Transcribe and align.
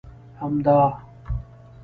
همدا! 0.39 0.97